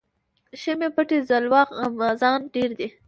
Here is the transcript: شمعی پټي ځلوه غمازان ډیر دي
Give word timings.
شمعی 0.61 0.89
پټي 0.95 1.19
ځلوه 1.29 1.61
غمازان 1.79 2.39
ډیر 2.53 2.69
دي 2.79 2.87